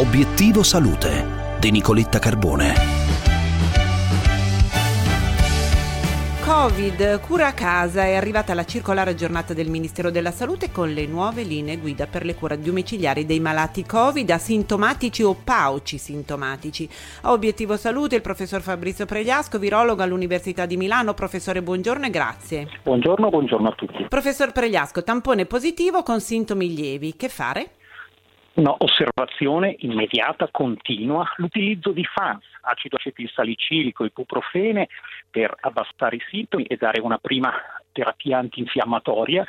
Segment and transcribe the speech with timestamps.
[0.00, 2.72] Obiettivo Salute di Nicoletta Carbone.
[6.42, 11.04] Covid, cura a casa è arrivata la circolare giornata del Ministero della Salute con le
[11.04, 16.88] nuove linee guida per le cure domiciliari dei malati Covid asintomatici o pauci sintomatici.
[17.20, 21.12] A Obiettivo Salute il professor Fabrizio Pregliasco, virologo all'Università di Milano.
[21.12, 22.68] Professore, buongiorno e grazie.
[22.84, 24.06] Buongiorno, buongiorno a tutti.
[24.08, 27.72] Professor Pregliasco, tampone positivo con sintomi lievi, che fare?
[28.52, 34.88] Una osservazione immediata, continua, l'utilizzo di FANS, acido acetilsalicilico, ibuprofene
[35.30, 37.52] per abbassare i sintomi e dare una prima
[37.92, 39.44] terapia antinfiammatoria.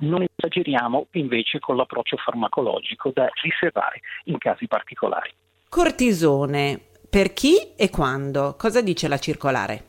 [0.00, 5.32] Non esageriamo invece con l'approccio farmacologico da riservare in casi particolari.
[5.68, 8.54] Cortisone, per chi e quando?
[8.56, 9.87] Cosa dice la circolare?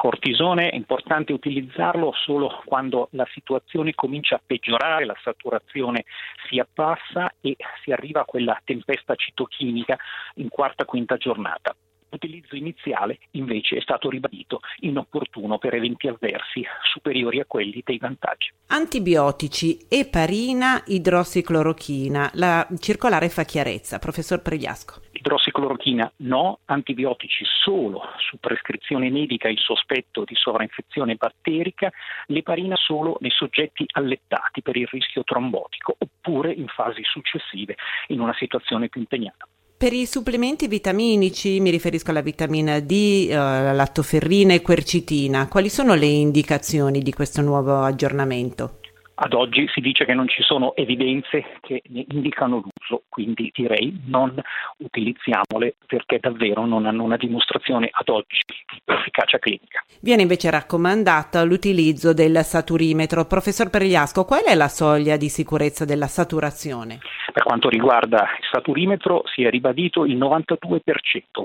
[0.00, 6.04] Cortisone è importante utilizzarlo solo quando la situazione comincia a peggiorare, la saturazione
[6.48, 9.98] si abbassa e si arriva a quella tempesta citochimica
[10.36, 11.76] in quarta quinta giornata.
[12.08, 18.50] L'utilizzo iniziale invece è stato ribadito inopportuno per eventi avversi superiori a quelli dei vantaggi.
[18.68, 22.30] Antibiotici, eparina, idrossiclorochina.
[22.34, 30.24] La circolare fa chiarezza, professor Pregliasco idrossiclorochina no, antibiotici solo su prescrizione medica il sospetto
[30.24, 31.90] di sovrainfezione batterica,
[32.26, 37.76] l'eparina solo nei soggetti allettati per il rischio trombotico oppure in fasi successive
[38.08, 39.46] in una situazione più impegnata.
[39.76, 45.94] Per i supplementi vitaminici, mi riferisco alla vitamina D, eh, lattoferrina e quercitina, quali sono
[45.94, 48.79] le indicazioni di questo nuovo aggiornamento?
[49.22, 54.00] Ad oggi si dice che non ci sono evidenze che ne indicano l'uso, quindi direi
[54.06, 54.34] non
[54.78, 59.84] utilizziamole perché davvero non hanno una dimostrazione ad oggi di efficacia clinica.
[60.00, 63.26] Viene invece raccomandato l'utilizzo del saturimetro.
[63.26, 67.00] Professor Perigliasco, qual è la soglia di sicurezza della saturazione?
[67.40, 70.58] Per quanto riguarda il saturimetro si è ribadito il 92%,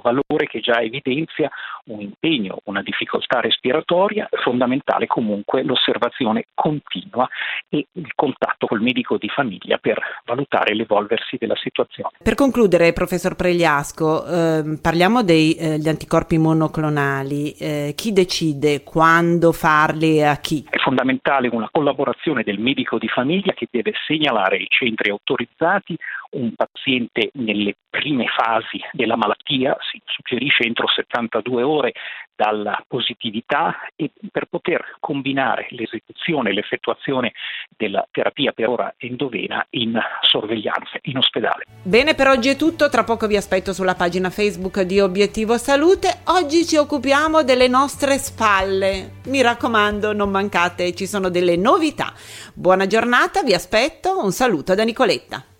[0.01, 1.49] valore che già evidenzia
[1.85, 7.29] un impegno, una difficoltà respiratoria, fondamentale comunque l'osservazione continua
[7.69, 12.09] e il contatto col medico di famiglia per valutare l'evolversi della situazione.
[12.21, 17.53] Per concludere, professor Pregliasco, eh, parliamo degli eh, anticorpi monoclonali.
[17.53, 20.67] Eh, chi decide quando farli e a chi?
[20.85, 25.97] Fondamentale una collaborazione del medico di famiglia che deve segnalare ai centri autorizzati
[26.33, 31.93] un paziente nelle prime fasi della malattia, si suggerisce entro 72 ore
[32.35, 37.33] dalla positività e per poter combinare l'esecuzione e l'effettuazione
[37.75, 41.65] della terapia per ora endovena in sorveglianza in ospedale.
[41.83, 46.21] Bene, per oggi è tutto, tra poco vi aspetto sulla pagina Facebook di Obiettivo Salute.
[46.25, 49.21] Oggi ci occupiamo delle nostre spalle.
[49.27, 52.13] Mi raccomando, non mancate, ci sono delle novità.
[52.53, 55.54] Buona giornata, vi aspetto, un saluto da Nicoletta.